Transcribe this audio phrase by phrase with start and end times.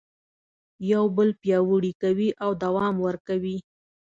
[0.91, 3.57] یو بل پیاوړي کوي او دوام ورکوي.